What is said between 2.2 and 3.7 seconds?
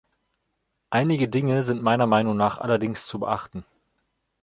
nach allerdings zu beachten.